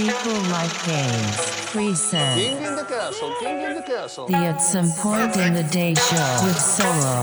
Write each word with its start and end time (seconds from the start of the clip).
People 0.00 0.40
like 0.48 0.72
games. 0.86 1.36
Present. 1.72 2.40
¿Quién 2.40 2.56
quién 2.56 2.74
de 2.74 2.84
queso? 2.86 3.34
¿Quién 3.38 3.58
quién 3.58 3.74
de 3.74 3.82
queso? 3.82 4.26
The 4.26 4.34
At 4.34 4.62
Some 4.62 4.90
Point 4.92 5.36
in 5.36 5.52
the 5.52 5.62
Day 5.64 5.92
Show 5.92 6.40
with 6.42 6.58
Solo. 6.58 7.20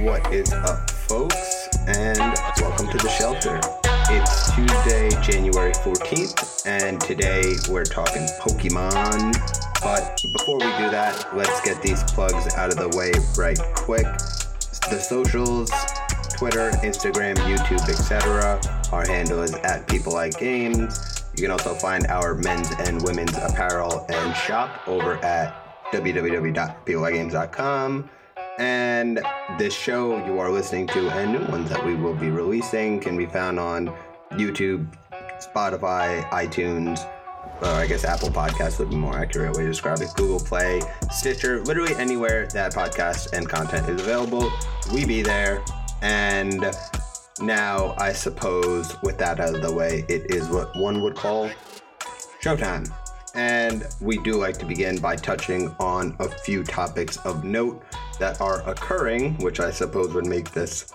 What 0.00 0.32
is 0.32 0.50
up, 0.54 0.90
folks? 0.90 1.68
And 1.86 2.18
welcome 2.62 2.88
to 2.88 2.96
the 2.96 3.10
shelter. 3.10 3.60
It's 4.08 4.54
Tuesday, 4.54 5.10
January 5.20 5.72
14th, 5.84 6.64
and 6.64 6.98
today 6.98 7.42
we're 7.68 7.84
talking 7.84 8.26
Pokemon. 8.40 9.34
But 9.82 10.18
before 10.38 10.56
we 10.56 10.70
do 10.80 10.88
that, 10.92 11.28
let's 11.36 11.60
get 11.60 11.82
these 11.82 12.02
plugs 12.04 12.54
out 12.54 12.70
of 12.70 12.78
the 12.78 12.88
way 12.96 13.12
right 13.36 13.58
quick. 13.74 14.06
The 14.88 14.98
socials 14.98 15.70
Twitter, 16.42 16.72
Instagram, 16.82 17.36
YouTube, 17.36 17.88
etc. 17.88 18.60
Our 18.90 19.06
handle 19.06 19.42
is 19.42 19.54
at 19.54 19.86
People 19.86 20.12
Like 20.12 20.36
Games. 20.40 21.22
You 21.36 21.42
can 21.42 21.52
also 21.52 21.72
find 21.72 22.04
our 22.08 22.34
men's 22.34 22.68
and 22.80 23.00
women's 23.04 23.36
apparel 23.36 24.04
and 24.08 24.34
shop 24.34 24.88
over 24.88 25.24
at 25.24 25.54
www.peoplelikegames.com. 25.92 28.10
And 28.58 29.20
this 29.56 29.72
show 29.72 30.16
you 30.26 30.40
are 30.40 30.50
listening 30.50 30.88
to 30.88 31.08
and 31.10 31.30
new 31.30 31.46
ones 31.46 31.70
that 31.70 31.86
we 31.86 31.94
will 31.94 32.16
be 32.16 32.30
releasing 32.30 32.98
can 32.98 33.16
be 33.16 33.26
found 33.26 33.60
on 33.60 33.94
YouTube, 34.32 34.92
Spotify, 35.38 36.28
iTunes, 36.30 37.08
or 37.60 37.68
I 37.68 37.86
guess 37.86 38.04
Apple 38.04 38.30
Podcasts 38.30 38.80
would 38.80 38.90
be 38.90 38.96
more 38.96 39.16
accurate 39.16 39.56
way 39.56 39.62
to 39.62 39.68
describe 39.68 40.00
it. 40.00 40.08
Google 40.16 40.40
Play, 40.40 40.80
Stitcher, 41.12 41.62
literally 41.62 41.94
anywhere 41.94 42.48
that 42.48 42.74
podcast 42.74 43.32
and 43.32 43.48
content 43.48 43.88
is 43.88 44.00
available, 44.00 44.50
we 44.92 45.04
be 45.04 45.22
there. 45.22 45.62
And 46.02 46.64
now, 47.40 47.94
I 47.96 48.12
suppose, 48.12 48.94
with 49.02 49.18
that 49.18 49.40
out 49.40 49.54
of 49.54 49.62
the 49.62 49.72
way, 49.72 50.04
it 50.08 50.30
is 50.30 50.48
what 50.48 50.76
one 50.76 51.00
would 51.02 51.14
call 51.14 51.48
showtime. 52.42 52.92
And 53.34 53.86
we 54.00 54.18
do 54.18 54.34
like 54.34 54.58
to 54.58 54.66
begin 54.66 54.98
by 54.98 55.16
touching 55.16 55.74
on 55.80 56.14
a 56.18 56.28
few 56.28 56.64
topics 56.64 57.16
of 57.18 57.44
note 57.44 57.82
that 58.18 58.40
are 58.40 58.68
occurring, 58.68 59.38
which 59.38 59.60
I 59.60 59.70
suppose 59.70 60.12
would 60.12 60.26
make 60.26 60.50
this 60.50 60.92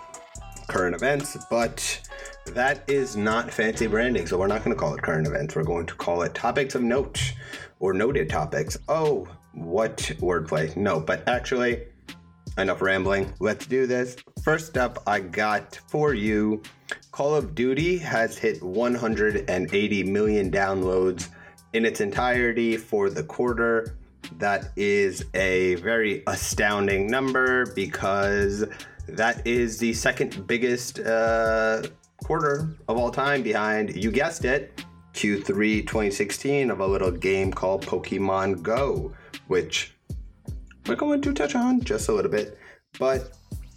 current 0.67 0.95
events, 0.95 1.37
but 1.49 2.01
that 2.47 2.83
is 2.87 3.15
not 3.15 3.51
fancy 3.51 3.87
branding. 3.87 4.27
So 4.27 4.37
we're 4.37 4.47
not 4.47 4.63
going 4.63 4.75
to 4.75 4.79
call 4.79 4.93
it 4.93 5.01
current 5.01 5.25
events. 5.25 5.55
We're 5.55 5.63
going 5.63 5.85
to 5.87 5.95
call 5.95 6.21
it 6.21 6.35
topics 6.35 6.75
of 6.75 6.83
note 6.83 7.33
or 7.79 7.93
noted 7.93 8.29
topics. 8.29 8.77
Oh, 8.87 9.27
what 9.53 9.97
wordplay? 10.19 10.75
No, 10.75 10.99
but 10.99 11.27
actually, 11.27 11.85
enough 12.57 12.81
rambling. 12.81 13.33
Let's 13.39 13.65
do 13.65 13.87
this. 13.87 14.17
First 14.43 14.77
up, 14.77 15.03
I 15.07 15.19
got 15.19 15.79
for 15.87 16.13
you 16.13 16.61
Call 17.17 17.33
of 17.33 17.55
Duty 17.55 17.97
has 17.97 18.37
hit 18.37 18.61
180 18.61 20.03
million 20.03 20.51
downloads 20.51 21.29
in 21.73 21.83
its 21.83 21.99
entirety 21.99 22.77
for 22.77 23.09
the 23.09 23.23
quarter. 23.23 23.95
That 24.37 24.69
is 24.75 25.25
a 25.33 25.75
very 25.75 26.21
astounding 26.27 27.07
number 27.07 27.73
because 27.73 28.65
that 29.07 29.47
is 29.47 29.79
the 29.79 29.93
second 29.93 30.45
biggest 30.45 30.99
uh, 30.99 31.81
quarter 32.23 32.69
of 32.87 32.97
all 32.97 33.09
time 33.09 33.41
behind, 33.41 33.95
you 33.95 34.11
guessed 34.11 34.45
it, 34.45 34.83
Q3 35.13 35.87
2016 35.87 36.69
of 36.69 36.81
a 36.81 36.85
little 36.85 37.09
game 37.09 37.51
called 37.51 37.83
Pokemon 37.83 38.61
Go, 38.61 39.11
which 39.47 39.96
we're 40.87 40.95
going 40.95 41.21
to 41.21 41.33
touch 41.33 41.55
on 41.55 41.81
just 41.81 42.09
a 42.09 42.13
little 42.13 42.31
bit, 42.31 42.57
but 42.99 43.31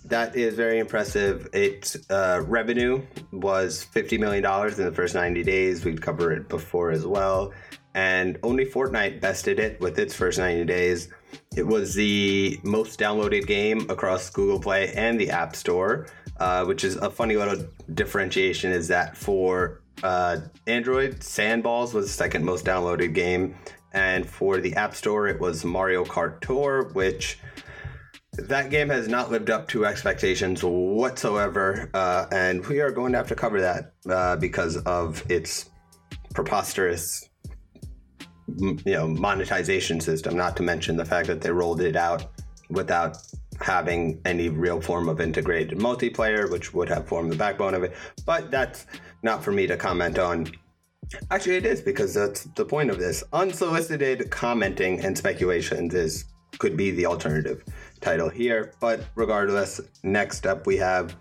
that 0.05 0.37
is 0.37 0.55
very 0.55 0.79
impressive. 0.79 1.49
Its 1.53 1.97
uh, 2.11 2.43
revenue 2.47 3.03
was 3.33 3.87
$50 3.95 4.19
million 4.19 4.45
in 4.45 4.85
the 4.85 4.93
first 4.93 5.15
90 5.15 5.43
days. 5.43 5.85
We'd 5.85 6.01
cover 6.01 6.33
it 6.33 6.49
before 6.49 6.91
as 6.91 7.07
well. 7.07 7.53
And 7.95 8.39
only 8.43 8.65
Fortnite 8.65 9.21
bested 9.21 9.59
it 9.59 9.81
with 9.81 9.99
its 9.99 10.15
first 10.15 10.39
90 10.39 10.65
days. 10.65 11.09
It 11.57 11.67
was 11.67 11.95
the 11.95 12.59
most 12.63 12.99
downloaded 12.99 13.47
game 13.47 13.89
across 13.91 14.31
Google 14.31 14.61
Play 14.61 14.93
and 14.95 15.21
the 15.21 15.31
App 15.31 15.55
Store, 15.55 16.07
uh, 16.39 16.65
which 16.65 16.85
is 16.85 16.97
a 16.97 17.11
funny 17.11 17.37
little 17.37 17.67
differentiation 17.95 18.71
is 18.73 18.89
that 18.89 19.17
for 19.17 19.83
uh, 20.03 20.39
Android, 20.67 21.21
Sandballs 21.21 21.93
was 21.93 22.07
the 22.07 22.13
second 22.13 22.45
most 22.45 22.65
downloaded 22.65 23.15
game. 23.15 23.55
And 23.93 24.29
for 24.29 24.59
the 24.59 24.75
App 24.75 24.95
Store, 24.95 25.27
it 25.27 25.41
was 25.41 25.65
Mario 25.65 26.05
Kart 26.05 26.41
Tour, 26.41 26.91
which 26.93 27.39
that 28.35 28.71
game 28.71 28.89
has 28.89 29.09
not 29.09 29.31
lived 29.31 29.51
up 29.51 29.69
to 29.69 29.85
expectations 29.85 30.63
whatsoever. 30.63 31.91
Uh, 31.93 32.27
and 32.33 32.65
we 32.67 32.81
are 32.81 32.91
going 32.91 33.13
to 33.13 33.19
have 33.19 33.29
to 33.29 33.35
cover 33.35 33.61
that 33.61 33.93
uh, 34.09 34.37
because 34.37 34.77
of 34.79 35.29
its 35.31 35.71
preposterous 36.35 37.29
you 38.59 38.79
know 38.87 39.07
monetization 39.07 40.01
system 40.01 40.37
not 40.37 40.57
to 40.57 40.63
mention 40.63 40.97
the 40.97 41.05
fact 41.05 41.27
that 41.27 41.41
they 41.41 41.51
rolled 41.51 41.81
it 41.81 41.97
out 41.97 42.27
without 42.69 43.17
having 43.61 44.21
any 44.25 44.49
real 44.49 44.81
form 44.81 45.09
of 45.09 45.21
integrated 45.21 45.79
multiplayer 45.79 46.51
which 46.51 46.73
would 46.73 46.89
have 46.89 47.07
formed 47.07 47.31
the 47.31 47.37
backbone 47.37 47.75
of 47.75 47.83
it 47.83 47.95
but 48.25 48.51
that's 48.51 48.87
not 49.23 49.45
for 49.45 49.53
me 49.53 49.67
to 49.67 49.77
comment 49.77 50.19
on 50.19 50.51
Actually, 51.31 51.57
it 51.57 51.67
is 51.67 51.81
because 51.81 52.15
that's 52.15 52.45
the 52.45 52.65
point 52.65 52.91
of 52.91 52.99
this. 52.99 53.25
Unsolicited 53.33 54.31
commenting 54.31 55.01
and 55.01 55.17
speculations 55.17 55.95
is 55.95 56.25
could 56.59 56.77
be 56.77 56.91
the 56.91 57.07
alternative 57.07 57.65
title 58.01 58.29
here. 58.29 58.73
But 58.81 59.05
regardless, 59.15 59.81
next 60.03 60.47
up 60.47 60.67
we 60.67 60.77
have 60.77 61.17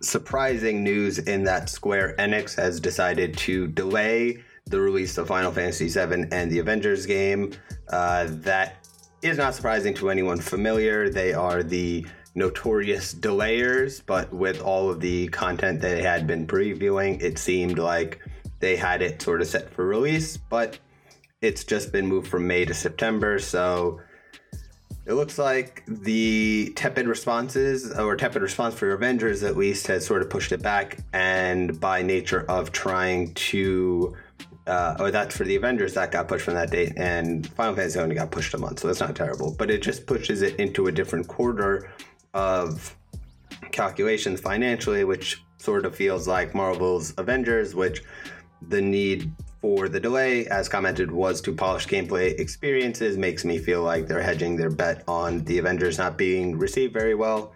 surprising 0.00 0.84
news 0.84 1.18
in 1.18 1.44
that 1.44 1.68
Square 1.68 2.16
Enix 2.18 2.54
has 2.56 2.80
decided 2.80 3.36
to 3.38 3.66
delay 3.68 4.42
the 4.66 4.80
release 4.80 5.16
of 5.18 5.28
Final 5.28 5.52
Fantasy 5.52 5.88
VII 5.88 6.26
and 6.32 6.50
the 6.50 6.58
Avengers 6.58 7.06
game. 7.06 7.52
Uh, 7.88 8.26
that 8.28 8.86
is 9.22 9.38
not 9.38 9.54
surprising 9.54 9.94
to 9.94 10.10
anyone 10.10 10.40
familiar. 10.40 11.08
They 11.08 11.32
are 11.32 11.62
the 11.62 12.06
notorious 12.34 13.14
delayers, 13.14 14.02
but 14.04 14.32
with 14.32 14.60
all 14.60 14.90
of 14.90 15.00
the 15.00 15.28
content 15.28 15.80
they 15.80 16.02
had 16.02 16.26
been 16.26 16.46
previewing, 16.46 17.22
it 17.22 17.38
seemed 17.38 17.78
like 17.78 18.20
they 18.60 18.76
had 18.76 19.02
it 19.02 19.20
sort 19.20 19.40
of 19.40 19.46
set 19.46 19.70
for 19.72 19.86
release, 19.86 20.36
but 20.36 20.78
it's 21.40 21.64
just 21.64 21.92
been 21.92 22.06
moved 22.06 22.28
from 22.28 22.46
May 22.46 22.64
to 22.64 22.74
September. 22.74 23.38
So 23.38 24.00
it 25.06 25.12
looks 25.12 25.38
like 25.38 25.84
the 25.86 26.72
tepid 26.74 27.06
responses, 27.06 27.96
or 27.96 28.16
tepid 28.16 28.42
response 28.42 28.74
for 28.74 28.90
Avengers 28.92 29.42
at 29.42 29.56
least, 29.56 29.86
has 29.86 30.04
sort 30.04 30.22
of 30.22 30.30
pushed 30.30 30.52
it 30.52 30.62
back. 30.62 30.98
And 31.12 31.78
by 31.78 32.02
nature 32.02 32.44
of 32.48 32.72
trying 32.72 33.32
to, 33.34 34.16
uh, 34.66 34.96
or 34.98 35.10
that's 35.10 35.36
for 35.36 35.44
the 35.44 35.54
Avengers 35.54 35.94
that 35.94 36.10
got 36.10 36.26
pushed 36.26 36.44
from 36.44 36.54
that 36.54 36.70
date, 36.70 36.94
and 36.96 37.46
Final 37.54 37.76
Fantasy 37.76 38.00
only 38.00 38.16
got 38.16 38.30
pushed 38.30 38.52
a 38.54 38.58
month, 38.58 38.80
so 38.80 38.88
that's 38.88 39.00
not 39.00 39.14
terrible. 39.14 39.54
But 39.56 39.70
it 39.70 39.82
just 39.82 40.06
pushes 40.06 40.42
it 40.42 40.56
into 40.56 40.86
a 40.88 40.92
different 40.92 41.28
quarter 41.28 41.92
of 42.34 42.96
calculations 43.70 44.40
financially, 44.40 45.04
which 45.04 45.42
sort 45.58 45.86
of 45.86 45.94
feels 45.94 46.26
like 46.26 46.54
Marvel's 46.54 47.14
Avengers, 47.16 47.74
which 47.74 48.02
the 48.68 48.80
need 48.80 49.30
for 49.60 49.88
the 49.88 50.00
delay, 50.00 50.46
as 50.46 50.68
commented, 50.68 51.10
was 51.10 51.40
to 51.42 51.52
polish 51.52 51.86
gameplay 51.86 52.38
experiences. 52.38 53.16
Makes 53.16 53.44
me 53.44 53.58
feel 53.58 53.82
like 53.82 54.06
they're 54.06 54.22
hedging 54.22 54.56
their 54.56 54.70
bet 54.70 55.02
on 55.08 55.44
the 55.44 55.58
Avengers 55.58 55.98
not 55.98 56.16
being 56.16 56.58
received 56.58 56.92
very 56.92 57.14
well. 57.14 57.52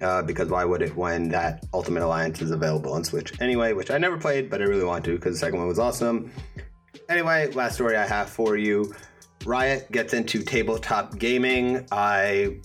Uh, 0.00 0.20
because 0.22 0.48
why 0.48 0.64
would 0.64 0.82
it 0.82 0.94
when 0.96 1.28
that 1.28 1.64
Ultimate 1.72 2.02
Alliance 2.02 2.42
is 2.42 2.50
available 2.50 2.92
on 2.92 3.04
Switch 3.04 3.40
anyway, 3.40 3.72
which 3.72 3.90
I 3.90 3.98
never 3.98 4.18
played, 4.18 4.50
but 4.50 4.60
I 4.60 4.64
really 4.64 4.84
want 4.84 5.04
to 5.04 5.14
because 5.14 5.34
the 5.34 5.38
second 5.38 5.60
one 5.60 5.68
was 5.68 5.78
awesome. 5.78 6.32
Anyway, 7.08 7.50
last 7.52 7.74
story 7.74 7.96
I 7.96 8.06
have 8.06 8.28
for 8.28 8.56
you 8.56 8.92
Riot 9.44 9.90
gets 9.92 10.14
into 10.14 10.42
tabletop 10.42 11.18
gaming. 11.18 11.86
I 11.92 12.58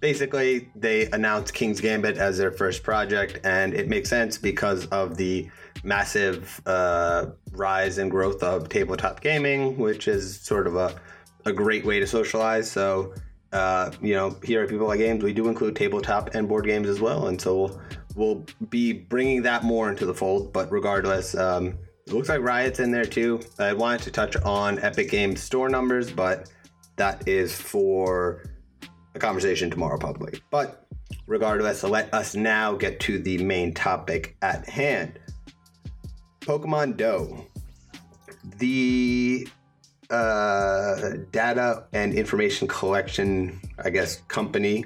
basically 0.00 0.70
they 0.74 1.10
announced 1.10 1.54
King's 1.54 1.80
Gambit 1.80 2.16
as 2.16 2.38
their 2.38 2.50
first 2.50 2.82
project, 2.82 3.40
and 3.44 3.74
it 3.74 3.88
makes 3.88 4.08
sense 4.08 4.38
because 4.38 4.86
of 4.86 5.16
the 5.16 5.48
massive 5.84 6.60
uh, 6.66 7.26
rise 7.52 7.98
and 7.98 8.10
growth 8.10 8.42
of 8.42 8.68
tabletop 8.68 9.20
gaming, 9.20 9.76
which 9.76 10.08
is 10.08 10.40
sort 10.40 10.66
of 10.66 10.76
a, 10.76 10.94
a 11.44 11.52
great 11.52 11.84
way 11.84 12.00
to 12.00 12.06
socialize. 12.06 12.70
So, 12.70 13.14
uh, 13.52 13.90
you 14.00 14.14
know, 14.14 14.36
here 14.42 14.62
at 14.62 14.68
People 14.68 14.88
Like 14.88 14.98
Games, 14.98 15.22
we 15.22 15.32
do 15.32 15.48
include 15.48 15.76
tabletop 15.76 16.34
and 16.34 16.48
board 16.48 16.64
games 16.64 16.88
as 16.88 17.00
well. 17.00 17.28
And 17.28 17.40
so 17.40 17.54
we'll, 17.54 17.80
we'll 18.16 18.46
be 18.70 18.92
bringing 18.92 19.42
that 19.42 19.62
more 19.62 19.90
into 19.90 20.06
the 20.06 20.14
fold. 20.14 20.52
But 20.52 20.72
regardless, 20.72 21.36
um, 21.36 21.78
it 22.06 22.12
looks 22.12 22.28
like 22.28 22.40
Riot's 22.40 22.80
in 22.80 22.90
there 22.90 23.04
too. 23.04 23.40
I 23.58 23.72
wanted 23.72 24.02
to 24.02 24.10
touch 24.10 24.36
on 24.36 24.78
Epic 24.80 25.10
Games 25.10 25.42
store 25.42 25.68
numbers, 25.68 26.10
but 26.10 26.50
that 26.96 27.26
is 27.28 27.54
for 27.54 28.42
a 29.14 29.18
conversation 29.18 29.70
tomorrow, 29.70 29.98
probably. 29.98 30.40
But 30.50 30.86
regardless, 31.26 31.82
let 31.82 32.12
us 32.12 32.34
now 32.34 32.74
get 32.74 33.00
to 33.00 33.18
the 33.18 33.38
main 33.44 33.72
topic 33.72 34.36
at 34.42 34.68
hand. 34.68 35.18
Pokemon 36.44 36.96
Doe. 36.96 37.46
The 38.58 39.48
uh, 40.10 41.10
data 41.32 41.86
and 41.92 42.12
information 42.12 42.68
collection, 42.68 43.60
I 43.82 43.90
guess, 43.90 44.16
company 44.28 44.84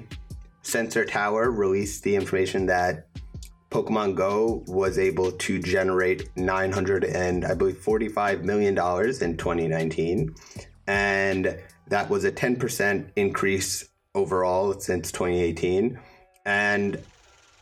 Sensor 0.61 1.05
Tower 1.05 1.51
released 1.51 2.03
the 2.03 2.15
information 2.15 2.65
that 2.67 3.07
Pokemon 3.71 4.15
Go 4.15 4.63
was 4.67 4.97
able 4.97 5.31
to 5.31 5.59
generate 5.59 6.29
900 6.35 7.03
and 7.03 7.45
I 7.45 7.53
believe 7.53 7.77
45 7.77 8.43
million 8.43 8.73
dollars 8.75 9.21
in 9.21 9.37
2019, 9.37 10.33
and 10.87 11.59
that 11.87 12.09
was 12.09 12.23
a 12.23 12.31
10% 12.31 13.11
increase 13.15 13.89
overall 14.15 14.79
since 14.79 15.11
2018. 15.11 15.99
And 16.45 16.97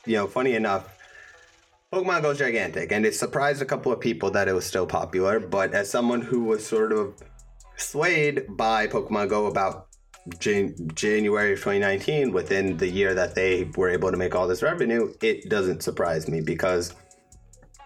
you 0.05 0.15
know, 0.15 0.27
funny 0.27 0.55
enough, 0.55 0.96
Pokemon 1.93 2.21
Go 2.21 2.33
gigantic, 2.33 2.91
and 2.91 3.05
it 3.05 3.15
surprised 3.15 3.61
a 3.61 3.65
couple 3.65 3.93
of 3.93 3.99
people 4.01 4.29
that 4.31 4.49
it 4.49 4.53
was 4.53 4.65
still 4.65 4.85
popular. 4.85 5.39
But 5.39 5.73
as 5.73 5.89
someone 5.89 6.21
who 6.21 6.43
was 6.43 6.65
sort 6.65 6.91
of 6.91 7.15
swayed 7.77 8.45
by 8.57 8.87
Pokemon 8.87 9.29
Go 9.29 9.45
about 9.45 9.87
Jan- 10.39 10.75
January 10.93 11.53
of 11.53 11.59
2019, 11.59 12.33
within 12.33 12.75
the 12.75 12.89
year 12.89 13.13
that 13.13 13.35
they 13.35 13.71
were 13.77 13.89
able 13.89 14.11
to 14.11 14.17
make 14.17 14.35
all 14.35 14.47
this 14.47 14.61
revenue, 14.61 15.13
it 15.21 15.49
doesn't 15.49 15.81
surprise 15.81 16.27
me 16.27 16.41
because 16.41 16.93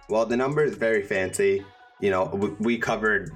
while 0.08 0.26
the 0.26 0.36
number 0.36 0.64
is 0.64 0.76
very 0.76 1.04
fancy, 1.04 1.64
you 2.00 2.10
know, 2.10 2.26
we, 2.34 2.50
we 2.60 2.78
covered 2.80 3.32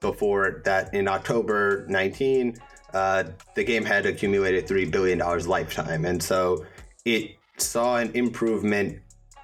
before 0.00 0.62
that 0.64 0.94
in 0.94 1.06
October 1.06 1.84
19, 1.88 2.56
uh, 2.94 3.24
the 3.54 3.64
game 3.64 3.84
had 3.84 4.06
accumulated 4.06 4.66
$3 4.66 4.90
billion 4.90 5.18
lifetime. 5.18 6.06
And 6.06 6.22
so 6.22 6.64
it 7.04 7.32
saw 7.58 7.98
an 7.98 8.10
improvement. 8.14 9.00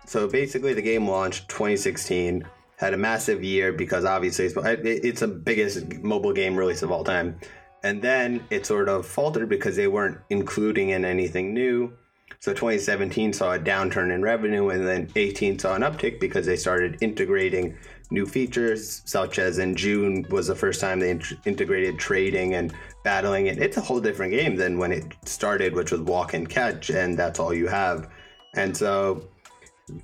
So 0.08 0.26
basically, 0.26 0.72
the 0.72 0.80
game 0.80 1.06
launched 1.06 1.50
2016, 1.50 2.42
had 2.76 2.94
a 2.94 2.96
massive 2.96 3.44
year 3.44 3.74
because 3.74 4.06
obviously 4.06 4.46
it's, 4.46 4.56
it's 4.56 5.20
the 5.20 5.28
biggest 5.28 5.92
mobile 5.98 6.32
game 6.32 6.56
release 6.56 6.80
of 6.80 6.90
all 6.90 7.04
time. 7.04 7.38
And 7.82 8.00
then 8.00 8.42
it 8.48 8.64
sort 8.64 8.88
of 8.88 9.04
faltered 9.04 9.50
because 9.50 9.76
they 9.76 9.86
weren't 9.86 10.16
including 10.30 10.90
in 10.90 11.04
anything 11.04 11.52
new. 11.52 11.92
So 12.40 12.54
2017 12.54 13.34
saw 13.34 13.52
a 13.52 13.58
downturn 13.58 14.10
in 14.10 14.22
revenue, 14.22 14.70
and 14.70 14.86
then 14.86 15.10
18 15.14 15.58
saw 15.58 15.74
an 15.74 15.82
uptick 15.82 16.20
because 16.20 16.46
they 16.46 16.56
started 16.56 16.96
integrating 17.02 17.76
new 18.10 18.24
features, 18.24 19.02
such 19.04 19.38
as 19.38 19.58
in 19.58 19.76
June 19.76 20.24
was 20.30 20.46
the 20.46 20.54
first 20.54 20.80
time 20.80 21.00
they 21.00 21.10
int- 21.10 21.34
integrated 21.44 21.98
trading 21.98 22.54
and 22.54 22.72
battling. 23.04 23.50
And 23.50 23.58
it's 23.58 23.76
a 23.76 23.82
whole 23.82 24.00
different 24.00 24.32
game 24.32 24.56
than 24.56 24.78
when 24.78 24.90
it 24.90 25.04
started, 25.26 25.74
which 25.74 25.92
was 25.92 26.00
walk 26.00 26.32
and 26.32 26.48
catch, 26.48 26.88
and 26.88 27.18
that's 27.18 27.38
all 27.38 27.52
you 27.52 27.66
have. 27.66 28.08
And 28.54 28.74
so 28.74 29.28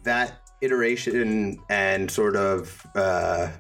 that 0.03 0.41
iteration 0.61 1.59
and 1.69 2.11
sort 2.11 2.37
of 2.37 2.87
uh, 2.95 3.51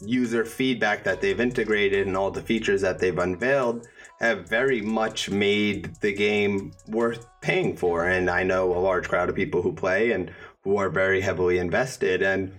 user 0.00 0.44
feedback 0.44 1.04
that 1.04 1.20
they've 1.20 1.40
integrated 1.40 2.06
and 2.06 2.16
all 2.16 2.30
the 2.30 2.42
features 2.42 2.80
that 2.80 2.98
they've 2.98 3.18
unveiled 3.18 3.86
have 4.20 4.48
very 4.48 4.80
much 4.80 5.30
made 5.30 5.94
the 6.00 6.12
game 6.12 6.72
worth 6.88 7.26
paying 7.40 7.76
for. 7.76 8.06
And 8.06 8.28
I 8.28 8.42
know 8.42 8.74
a 8.74 8.78
large 8.78 9.08
crowd 9.08 9.28
of 9.28 9.34
people 9.34 9.62
who 9.62 9.72
play 9.72 10.12
and 10.12 10.30
who 10.62 10.76
are 10.76 10.90
very 10.90 11.20
heavily 11.20 11.58
invested. 11.58 12.22
And 12.22 12.52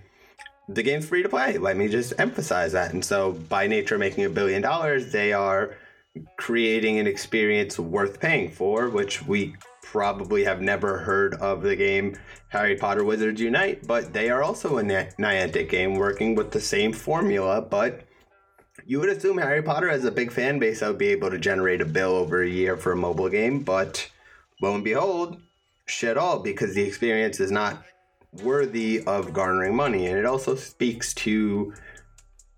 the 0.68 0.82
game's 0.82 1.06
free 1.06 1.22
to 1.22 1.28
play. 1.28 1.58
Let 1.58 1.76
me 1.76 1.88
just 1.88 2.14
emphasize 2.18 2.72
that. 2.72 2.92
And 2.92 3.04
so, 3.04 3.32
by 3.32 3.66
nature, 3.66 3.98
making 3.98 4.24
a 4.24 4.30
billion 4.30 4.62
dollars, 4.62 5.12
they 5.12 5.32
are 5.32 5.76
creating 6.36 6.98
an 6.98 7.06
experience 7.06 7.78
worth 7.78 8.20
paying 8.20 8.50
for, 8.50 8.88
which 8.88 9.26
we 9.26 9.54
probably 9.82 10.44
have 10.44 10.60
never 10.60 10.98
heard 10.98 11.34
of 11.34 11.62
the 11.62 11.76
game 11.76 12.16
Harry 12.48 12.76
Potter 12.76 13.04
Wizards 13.04 13.40
Unite, 13.40 13.86
but 13.86 14.12
they 14.12 14.30
are 14.30 14.42
also 14.42 14.78
a 14.78 14.82
Niantic 14.82 15.68
game 15.68 15.94
working 15.94 16.34
with 16.34 16.50
the 16.50 16.60
same 16.60 16.92
formula, 16.92 17.60
but 17.60 18.04
you 18.86 19.00
would 19.00 19.08
assume 19.08 19.38
Harry 19.38 19.62
Potter 19.62 19.88
has 19.88 20.04
a 20.04 20.10
big 20.10 20.32
fan 20.32 20.58
base 20.58 20.80
that 20.80 20.88
would 20.88 20.98
be 20.98 21.08
able 21.08 21.30
to 21.30 21.38
generate 21.38 21.80
a 21.80 21.86
bill 21.86 22.12
over 22.12 22.42
a 22.42 22.48
year 22.48 22.76
for 22.76 22.92
a 22.92 22.96
mobile 22.96 23.28
game, 23.28 23.60
but 23.60 24.08
lo 24.60 24.74
and 24.74 24.84
behold, 24.84 25.40
shit 25.86 26.16
all 26.16 26.38
because 26.38 26.74
the 26.74 26.82
experience 26.82 27.40
is 27.40 27.50
not 27.50 27.84
worthy 28.42 29.02
of 29.02 29.32
garnering 29.32 29.74
money. 29.74 30.06
And 30.06 30.18
it 30.18 30.24
also 30.24 30.54
speaks 30.54 31.12
to 31.14 31.74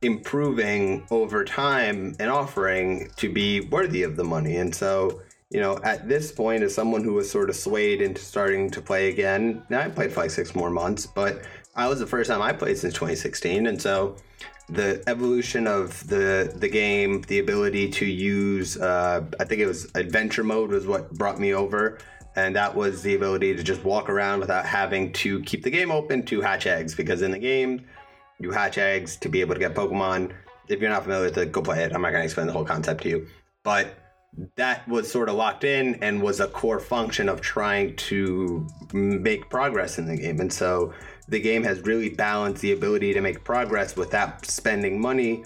improving 0.02 1.06
over 1.10 1.44
time 1.44 2.14
an 2.20 2.28
offering 2.28 3.10
to 3.16 3.32
be 3.32 3.60
worthy 3.60 4.02
of 4.02 4.16
the 4.16 4.24
money. 4.24 4.56
And 4.56 4.74
so, 4.74 5.22
you 5.50 5.60
know, 5.60 5.78
at 5.84 6.08
this 6.08 6.32
point, 6.32 6.62
as 6.62 6.74
someone 6.74 7.04
who 7.04 7.14
was 7.14 7.30
sort 7.30 7.50
of 7.50 7.56
swayed 7.56 8.02
into 8.02 8.20
starting 8.20 8.70
to 8.70 8.80
play 8.80 9.08
again, 9.08 9.62
now 9.68 9.80
I 9.80 9.88
played 9.88 10.12
for 10.12 10.20
like 10.20 10.30
six 10.30 10.54
more 10.54 10.70
months, 10.70 11.06
but 11.06 11.42
I 11.76 11.88
was 11.88 11.98
the 11.98 12.06
first 12.06 12.30
time 12.30 12.42
I 12.42 12.52
played 12.52 12.78
since 12.78 12.94
2016. 12.94 13.66
And 13.66 13.80
so, 13.80 14.16
the 14.68 15.02
evolution 15.06 15.66
of 15.66 16.06
the 16.08 16.52
the 16.56 16.68
game, 16.68 17.20
the 17.22 17.38
ability 17.38 17.90
to 17.90 18.06
use, 18.06 18.78
uh, 18.78 19.22
I 19.38 19.44
think 19.44 19.60
it 19.60 19.66
was 19.66 19.90
adventure 19.94 20.42
mode 20.42 20.70
was 20.70 20.86
what 20.86 21.12
brought 21.12 21.38
me 21.38 21.52
over, 21.52 21.98
and 22.34 22.56
that 22.56 22.74
was 22.74 23.02
the 23.02 23.14
ability 23.14 23.54
to 23.54 23.62
just 23.62 23.84
walk 23.84 24.08
around 24.08 24.40
without 24.40 24.64
having 24.64 25.12
to 25.14 25.40
keep 25.42 25.62
the 25.64 25.70
game 25.70 25.90
open 25.90 26.24
to 26.26 26.40
hatch 26.40 26.66
eggs. 26.66 26.94
Because 26.94 27.20
in 27.20 27.30
the 27.30 27.38
game, 27.38 27.84
you 28.38 28.50
hatch 28.50 28.78
eggs 28.78 29.16
to 29.18 29.28
be 29.28 29.40
able 29.42 29.54
to 29.54 29.60
get 29.60 29.74
Pokemon. 29.74 30.32
If 30.68 30.80
you're 30.80 30.90
not 30.90 31.02
familiar 31.02 31.26
with 31.26 31.36
it, 31.36 31.52
go 31.52 31.60
play 31.60 31.84
it. 31.84 31.92
I'm 31.92 32.00
not 32.00 32.10
to 32.10 32.22
explain 32.22 32.46
the 32.46 32.54
whole 32.54 32.64
concept 32.64 33.02
to 33.02 33.10
you, 33.10 33.26
but 33.64 34.03
that 34.56 34.86
was 34.88 35.10
sort 35.10 35.28
of 35.28 35.36
locked 35.36 35.64
in 35.64 35.96
and 36.02 36.22
was 36.22 36.40
a 36.40 36.46
core 36.46 36.80
function 36.80 37.28
of 37.28 37.40
trying 37.40 37.94
to 37.96 38.66
make 38.92 39.48
progress 39.48 39.98
in 39.98 40.06
the 40.06 40.16
game. 40.16 40.40
And 40.40 40.52
so 40.52 40.92
the 41.28 41.40
game 41.40 41.62
has 41.62 41.80
really 41.82 42.10
balanced 42.10 42.62
the 42.62 42.72
ability 42.72 43.12
to 43.14 43.20
make 43.20 43.44
progress 43.44 43.96
without 43.96 44.44
spending 44.46 45.00
money 45.00 45.44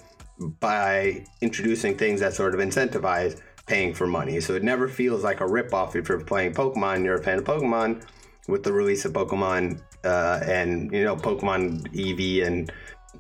by 0.60 1.24
introducing 1.40 1.96
things 1.96 2.20
that 2.20 2.32
sort 2.32 2.54
of 2.54 2.60
incentivize 2.60 3.40
paying 3.66 3.92
for 3.92 4.06
money. 4.06 4.40
So 4.40 4.54
it 4.54 4.62
never 4.62 4.88
feels 4.88 5.22
like 5.22 5.40
a 5.40 5.44
ripoff 5.44 5.94
if 5.94 6.08
you're 6.08 6.20
playing 6.20 6.54
Pokemon, 6.54 7.04
you're 7.04 7.16
a 7.16 7.22
fan 7.22 7.38
of 7.38 7.44
Pokemon. 7.44 8.04
With 8.48 8.62
the 8.62 8.72
release 8.72 9.04
of 9.04 9.12
Pokemon 9.12 9.82
uh, 10.04 10.40
and 10.42 10.90
you 10.90 11.04
know 11.04 11.16
Pokemon 11.16 11.86
Eevee 11.94 12.46
and 12.46 12.72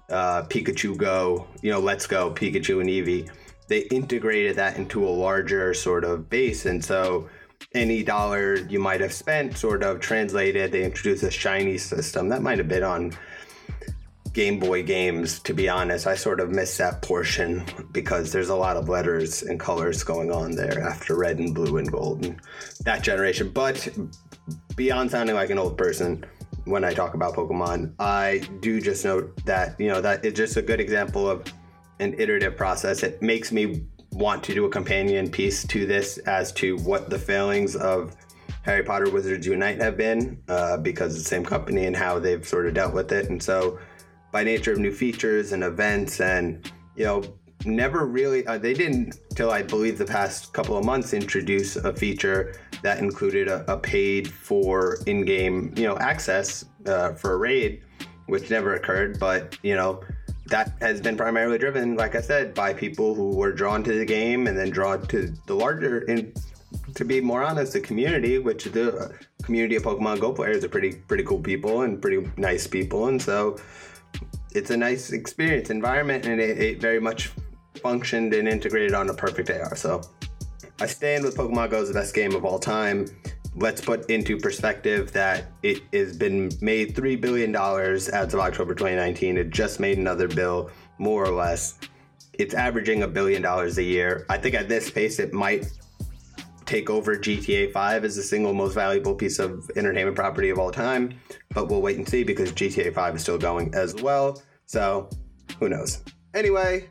uh, 0.08 0.44
Pikachu 0.44 0.96
Go, 0.96 1.46
you 1.60 1.70
know 1.70 1.80
Let's 1.80 2.06
Go 2.06 2.30
Pikachu 2.30 2.80
and 2.80 2.88
Eevee, 2.88 3.28
they 3.68 3.80
integrated 3.80 4.56
that 4.56 4.76
into 4.76 5.06
a 5.06 5.10
larger 5.10 5.72
sort 5.74 6.04
of 6.04 6.28
base, 6.28 6.66
and 6.66 6.84
so 6.84 7.28
any 7.74 8.02
dollar 8.02 8.56
you 8.56 8.80
might 8.80 9.00
have 9.00 9.12
spent 9.12 9.56
sort 9.56 9.82
of 9.82 10.00
translated. 10.00 10.72
They 10.72 10.84
introduced 10.84 11.22
a 11.22 11.30
shiny 11.30 11.78
system 11.78 12.28
that 12.30 12.42
might 12.42 12.58
have 12.58 12.68
been 12.68 12.82
on 12.82 13.12
Game 14.32 14.58
Boy 14.58 14.82
games, 14.82 15.40
to 15.40 15.52
be 15.52 15.68
honest. 15.68 16.06
I 16.06 16.14
sort 16.14 16.40
of 16.40 16.50
missed 16.50 16.78
that 16.78 17.02
portion 17.02 17.64
because 17.92 18.32
there's 18.32 18.50
a 18.50 18.54
lot 18.54 18.76
of 18.76 18.88
letters 18.88 19.42
and 19.42 19.58
colors 19.58 20.02
going 20.02 20.30
on 20.30 20.52
there 20.52 20.80
after 20.80 21.16
red 21.16 21.38
and 21.38 21.54
blue 21.54 21.78
and 21.78 21.90
gold 21.90 22.24
and 22.24 22.40
that 22.84 23.02
generation. 23.02 23.50
But 23.50 23.88
beyond 24.76 25.10
sounding 25.10 25.34
like 25.34 25.50
an 25.50 25.58
old 25.58 25.76
person 25.76 26.24
when 26.64 26.84
I 26.84 26.94
talk 26.94 27.14
about 27.14 27.34
Pokemon, 27.34 27.94
I 27.98 28.42
do 28.60 28.80
just 28.80 29.04
note 29.04 29.44
that, 29.44 29.78
you 29.80 29.88
know, 29.88 30.00
that 30.00 30.24
it's 30.24 30.36
just 30.36 30.56
a 30.56 30.62
good 30.62 30.80
example 30.80 31.28
of 31.28 31.44
an 32.00 32.14
iterative 32.18 32.56
process. 32.56 33.02
It 33.02 33.20
makes 33.22 33.52
me 33.52 33.84
want 34.12 34.42
to 34.44 34.54
do 34.54 34.64
a 34.64 34.70
companion 34.70 35.30
piece 35.30 35.66
to 35.66 35.86
this 35.86 36.18
as 36.18 36.52
to 36.52 36.76
what 36.78 37.10
the 37.10 37.18
failings 37.18 37.76
of 37.76 38.16
Harry 38.62 38.82
Potter 38.82 39.10
Wizards 39.10 39.46
Unite 39.46 39.80
have 39.80 39.96
been, 39.96 40.42
uh, 40.48 40.76
because 40.76 41.16
the 41.16 41.24
same 41.24 41.44
company 41.44 41.86
and 41.86 41.96
how 41.96 42.18
they've 42.18 42.46
sort 42.46 42.66
of 42.66 42.74
dealt 42.74 42.92
with 42.92 43.12
it. 43.12 43.30
And 43.30 43.42
so, 43.42 43.78
by 44.32 44.44
nature 44.44 44.72
of 44.72 44.78
new 44.78 44.92
features 44.92 45.52
and 45.52 45.62
events, 45.64 46.20
and 46.20 46.70
you 46.96 47.04
know, 47.04 47.22
never 47.64 48.06
really, 48.06 48.46
uh, 48.46 48.58
they 48.58 48.74
didn't, 48.74 49.18
till 49.34 49.50
I 49.50 49.62
believe 49.62 49.98
the 49.98 50.04
past 50.04 50.52
couple 50.52 50.76
of 50.76 50.84
months, 50.84 51.14
introduce 51.14 51.76
a 51.76 51.94
feature 51.94 52.54
that 52.82 52.98
included 52.98 53.48
a, 53.48 53.70
a 53.72 53.76
paid 53.76 54.30
for 54.30 54.98
in 55.06 55.24
game, 55.24 55.72
you 55.76 55.84
know, 55.84 55.96
access 55.98 56.64
uh, 56.86 57.12
for 57.12 57.32
a 57.32 57.36
raid, 57.36 57.82
which 58.26 58.50
never 58.50 58.74
occurred. 58.74 59.18
But, 59.18 59.58
you 59.62 59.74
know, 59.74 60.02
that 60.48 60.72
has 60.80 61.00
been 61.00 61.16
primarily 61.16 61.58
driven, 61.58 61.96
like 61.96 62.14
I 62.14 62.20
said, 62.20 62.54
by 62.54 62.72
people 62.72 63.14
who 63.14 63.36
were 63.36 63.52
drawn 63.52 63.82
to 63.84 63.92
the 63.92 64.04
game 64.04 64.46
and 64.46 64.58
then 64.58 64.70
drawn 64.70 65.06
to 65.08 65.32
the 65.46 65.54
larger, 65.54 66.00
and 66.08 66.34
to 66.94 67.04
be 67.04 67.20
more 67.20 67.42
honest, 67.42 67.72
the 67.72 67.80
community, 67.80 68.38
which 68.38 68.64
the 68.64 69.14
community 69.42 69.76
of 69.76 69.82
Pokemon 69.82 70.20
Go 70.20 70.32
players 70.32 70.64
are 70.64 70.68
pretty 70.68 70.92
pretty 70.92 71.22
cool 71.22 71.40
people 71.40 71.82
and 71.82 72.00
pretty 72.00 72.30
nice 72.36 72.66
people, 72.66 73.08
and 73.08 73.20
so 73.20 73.58
it's 74.52 74.70
a 74.70 74.76
nice 74.76 75.12
experience 75.12 75.70
environment, 75.70 76.26
and 76.26 76.40
it, 76.40 76.58
it 76.58 76.80
very 76.80 77.00
much 77.00 77.30
functioned 77.82 78.34
and 78.34 78.48
integrated 78.48 78.94
on 78.94 79.08
a 79.10 79.14
perfect 79.14 79.50
AR. 79.50 79.76
So 79.76 80.02
I 80.80 80.86
stand 80.86 81.24
with 81.24 81.36
Pokemon 81.36 81.70
Go 81.70 81.82
as 81.82 81.88
the 81.88 81.94
best 81.94 82.14
game 82.14 82.34
of 82.34 82.44
all 82.44 82.58
time 82.58 83.06
let's 83.54 83.80
put 83.80 84.08
into 84.10 84.36
perspective 84.36 85.12
that 85.12 85.46
it 85.62 85.82
has 85.92 86.16
been 86.16 86.50
made 86.60 86.94
$3 86.94 87.20
billion 87.20 87.54
as 87.54 88.08
of 88.08 88.40
October 88.40 88.74
2019. 88.74 89.36
It 89.36 89.50
just 89.50 89.80
made 89.80 89.98
another 89.98 90.28
bill, 90.28 90.70
more 90.98 91.24
or 91.24 91.32
less. 91.32 91.78
It's 92.34 92.54
averaging 92.54 93.02
a 93.02 93.08
billion 93.08 93.42
dollars 93.42 93.78
a 93.78 93.82
year. 93.82 94.24
I 94.28 94.38
think 94.38 94.54
at 94.54 94.68
this 94.68 94.90
pace, 94.90 95.18
it 95.18 95.32
might 95.32 95.66
take 96.66 96.90
over 96.90 97.16
GTA 97.16 97.72
5 97.72 98.04
as 98.04 98.16
the 98.16 98.22
single 98.22 98.52
most 98.52 98.74
valuable 98.74 99.14
piece 99.14 99.38
of 99.38 99.68
entertainment 99.74 100.14
property 100.14 100.50
of 100.50 100.58
all 100.58 100.70
time. 100.70 101.18
But 101.54 101.68
we'll 101.68 101.80
wait 101.80 101.96
and 101.96 102.08
see 102.08 102.24
because 102.24 102.52
GTA 102.52 102.94
5 102.94 103.16
is 103.16 103.22
still 103.22 103.38
going 103.38 103.74
as 103.74 103.94
well. 103.94 104.40
So 104.66 105.08
who 105.58 105.68
knows? 105.68 106.04
Anyway, 106.34 106.90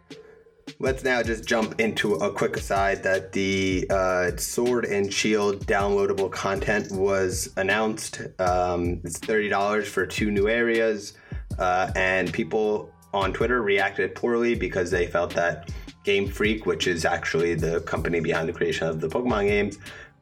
let's 0.80 1.04
now 1.04 1.24
just 1.24 1.46
jump 1.46 1.80
into 1.80 2.16
a 2.16 2.32
quick 2.32 2.56
aside 2.56 3.04
that 3.04 3.32
the 3.32 3.88
uh, 3.90 4.36
Sword 4.38 4.86
and 4.86 5.12
Shield 5.12 5.66
downloadable 5.66 6.32
content 6.32 6.92
was 6.92 7.52
announced. 7.58 8.22
Um, 8.40 9.02
it's 9.04 9.18
thirty 9.18 9.50
dollars 9.50 9.88
for 9.88 10.06
two 10.06 10.32
new 10.32 10.48
areas, 10.48 11.14
uh, 11.58 11.92
and 11.96 12.32
people 12.32 12.92
on 13.14 13.34
Twitter 13.34 13.62
reacted 13.62 14.14
poorly 14.16 14.54
because 14.56 14.92
they 14.92 15.08
felt 15.08 15.34
that 15.34 15.72
Game 16.04 16.28
Freak, 16.28 16.66
which 16.66 16.88
is 16.88 17.06
actually 17.06 17.56
the 17.56 17.82
company 17.82 18.20
behind 18.20 18.48
the 18.48 18.54
creation 18.54 18.88
of 18.88 19.02
the 19.02 19.08
Pokemon 19.08 19.48
games, 19.48 19.78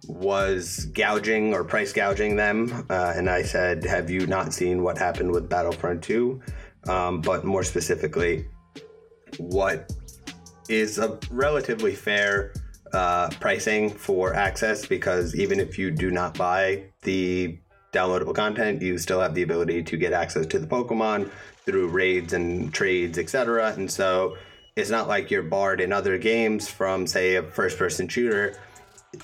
was 0.07 0.85
gouging 0.93 1.53
or 1.53 1.63
price 1.63 1.91
gouging 1.91 2.35
them. 2.35 2.85
Uh, 2.89 3.13
and 3.15 3.29
I 3.29 3.43
said, 3.43 3.83
Have 3.83 4.09
you 4.09 4.25
not 4.27 4.53
seen 4.53 4.83
what 4.83 4.97
happened 4.97 5.31
with 5.31 5.49
Battlefront 5.49 6.03
2? 6.03 6.41
Um, 6.87 7.21
but 7.21 7.43
more 7.43 7.63
specifically, 7.63 8.47
what 9.37 9.91
is 10.69 10.97
a 10.97 11.17
relatively 11.29 11.93
fair 11.93 12.53
uh, 12.93 13.29
pricing 13.39 13.89
for 13.89 14.33
access 14.33 14.85
because 14.85 15.35
even 15.35 15.59
if 15.59 15.77
you 15.77 15.91
do 15.91 16.11
not 16.11 16.37
buy 16.37 16.83
the 17.01 17.57
downloadable 17.91 18.35
content, 18.35 18.81
you 18.81 18.97
still 18.97 19.19
have 19.19 19.33
the 19.33 19.41
ability 19.41 19.83
to 19.83 19.97
get 19.97 20.13
access 20.13 20.45
to 20.45 20.59
the 20.59 20.67
Pokemon 20.67 21.29
through 21.65 21.87
raids 21.87 22.33
and 22.33 22.73
trades, 22.73 23.17
etc. 23.17 23.73
And 23.73 23.89
so 23.89 24.37
it's 24.75 24.89
not 24.89 25.07
like 25.07 25.31
you're 25.31 25.43
barred 25.43 25.81
in 25.81 25.91
other 25.91 26.17
games 26.17 26.67
from, 26.67 27.07
say, 27.07 27.35
a 27.35 27.43
first 27.43 27.77
person 27.77 28.07
shooter. 28.07 28.57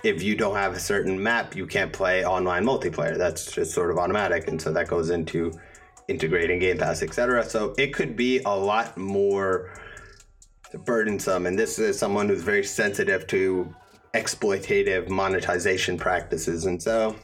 If 0.04 0.24
you 0.24 0.36
don't 0.36 0.56
have 0.56 0.74
a 0.74 0.80
certain 0.80 1.22
map, 1.22 1.56
you 1.56 1.68
can't 1.68 1.92
play 1.92 2.26
online 2.26 2.66
multiplayer. 2.66 3.18
That's 3.18 3.52
just 3.52 3.74
sort 3.74 3.92
of 3.92 3.98
automatic. 3.98 4.48
And 4.48 4.62
so 4.62 4.72
that 4.72 4.88
goes 4.88 5.10
into 5.10 5.52
integrating 6.08 6.60
Game 6.60 6.78
Pass, 6.78 7.04
etc. 7.04 7.44
So 7.44 7.76
it 7.78 7.94
could 7.94 8.16
be 8.16 8.40
a 8.40 8.56
lot 8.56 8.98
more 8.98 9.74
burdensome. 10.80 11.46
And 11.46 11.58
this 11.58 11.80
is 11.80 11.98
someone 11.98 12.28
who's 12.28 12.44
very 12.44 12.64
sensitive 12.64 13.28
to 13.28 13.74
exploitative 14.14 15.10
monetization 15.10 15.98
practices. 15.98 16.66
And 16.66 16.82
so 16.82 17.16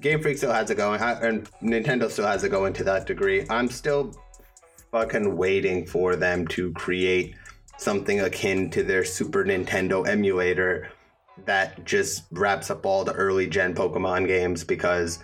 Game 0.00 0.20
Freak 0.20 0.38
still 0.38 0.52
has 0.52 0.70
it 0.70 0.76
going, 0.76 1.00
and 1.00 1.48
Nintendo 1.62 2.10
still 2.10 2.26
has 2.26 2.44
it 2.44 2.50
going 2.50 2.72
to 2.74 2.84
that 2.84 3.06
degree. 3.06 3.46
I'm 3.50 3.68
still 3.68 4.14
fucking 4.90 5.36
waiting 5.36 5.86
for 5.86 6.16
them 6.16 6.46
to 6.48 6.72
create 6.72 7.34
something 7.78 8.20
akin 8.20 8.70
to 8.70 8.82
their 8.82 9.04
Super 9.04 9.44
Nintendo 9.44 10.06
emulator 10.06 10.90
that 11.46 11.84
just 11.84 12.24
wraps 12.30 12.70
up 12.70 12.86
all 12.86 13.04
the 13.04 13.14
early 13.14 13.46
gen 13.46 13.74
Pokemon 13.74 14.26
games 14.26 14.62
because 14.62 15.18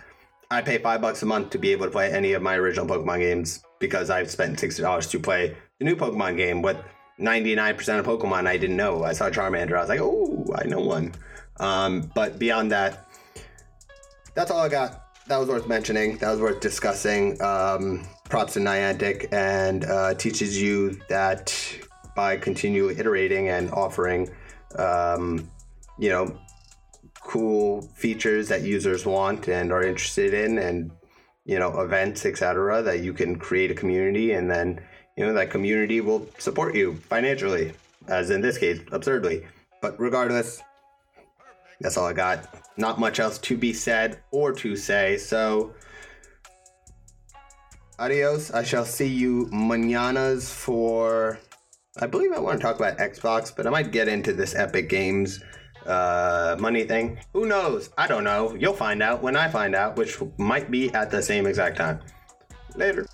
I 0.51 0.61
pay 0.61 0.79
five 0.79 1.01
bucks 1.01 1.21
a 1.21 1.25
month 1.25 1.51
to 1.51 1.59
be 1.59 1.71
able 1.71 1.85
to 1.85 1.91
play 1.91 2.11
any 2.11 2.33
of 2.33 2.41
my 2.41 2.55
original 2.55 2.87
Pokemon 2.87 3.19
games 3.19 3.63
because 3.79 4.09
I've 4.09 4.29
spent 4.29 4.59
sixty 4.59 4.81
dollars 4.81 5.07
to 5.09 5.19
play 5.19 5.55
the 5.77 5.85
new 5.85 5.95
Pokemon 5.95 6.35
game. 6.35 6.61
What 6.61 6.83
99% 7.19 7.99
of 7.99 8.05
Pokemon 8.05 8.47
I 8.47 8.57
didn't 8.57 8.77
know. 8.77 9.03
I 9.03 9.13
saw 9.13 9.29
Charmander. 9.29 9.77
I 9.77 9.81
was 9.81 9.89
like, 9.89 9.99
oh, 10.01 10.45
I 10.55 10.65
know 10.67 10.79
one. 10.79 11.13
Um, 11.59 12.11
but 12.15 12.39
beyond 12.39 12.71
that, 12.71 13.09
that's 14.33 14.51
all 14.51 14.59
I 14.59 14.69
got. 14.69 15.05
That 15.27 15.37
was 15.37 15.49
worth 15.49 15.67
mentioning. 15.67 16.17
That 16.17 16.31
was 16.31 16.39
worth 16.39 16.59
discussing. 16.59 17.39
Um, 17.41 18.07
props 18.29 18.53
to 18.53 18.59
Niantic 18.59 19.31
and 19.33 19.85
uh, 19.85 20.13
teaches 20.13 20.59
you 20.61 20.99
that 21.09 21.53
by 22.15 22.37
continually 22.37 22.97
iterating 22.97 23.49
and 23.49 23.71
offering, 23.71 24.29
um, 24.77 25.49
you 25.97 26.09
know, 26.09 26.39
cool 27.21 27.81
features 27.95 28.47
that 28.47 28.61
users 28.61 29.05
want 29.05 29.47
and 29.47 29.71
are 29.71 29.83
interested 29.83 30.33
in, 30.33 30.57
and 30.57 30.91
you 31.45 31.59
know, 31.59 31.81
events, 31.81 32.25
etc., 32.25 32.81
that 32.81 33.01
you 33.01 33.13
can 33.13 33.37
create 33.37 33.71
a 33.71 33.75
community 33.75 34.31
and 34.31 34.49
then 34.49 34.79
you 35.19 35.25
know 35.25 35.33
that 35.33 35.49
community 35.49 35.99
will 35.99 36.25
support 36.37 36.73
you 36.73 36.95
financially, 37.09 37.73
as 38.07 38.29
in 38.29 38.39
this 38.39 38.57
case, 38.57 38.79
absurdly. 38.93 39.45
But 39.81 39.99
regardless, 39.99 40.63
that's 41.81 41.97
all 41.97 42.05
I 42.05 42.13
got. 42.13 42.55
Not 42.77 43.01
much 43.01 43.19
else 43.19 43.37
to 43.39 43.57
be 43.57 43.73
said 43.73 44.21
or 44.31 44.53
to 44.53 44.77
say. 44.77 45.17
So, 45.17 45.73
adios. 47.99 48.49
I 48.51 48.63
shall 48.63 48.85
see 48.85 49.07
you 49.07 49.49
mananas 49.51 50.53
for. 50.53 51.37
I 51.99 52.07
believe 52.07 52.31
I 52.31 52.39
want 52.39 52.61
to 52.61 52.63
talk 52.65 52.77
about 52.77 52.97
Xbox, 52.97 53.53
but 53.53 53.67
I 53.67 53.71
might 53.71 53.91
get 53.91 54.07
into 54.07 54.31
this 54.31 54.55
Epic 54.55 54.87
Games 54.87 55.43
uh, 55.85 56.55
money 56.61 56.85
thing. 56.85 57.19
Who 57.33 57.45
knows? 57.45 57.89
I 57.97 58.07
don't 58.07 58.23
know. 58.23 58.55
You'll 58.57 58.71
find 58.71 59.03
out 59.03 59.21
when 59.21 59.35
I 59.35 59.49
find 59.49 59.75
out, 59.75 59.97
which 59.97 60.17
might 60.37 60.71
be 60.71 60.93
at 60.93 61.11
the 61.11 61.21
same 61.21 61.45
exact 61.45 61.75
time. 61.75 61.99
Later. 62.77 63.05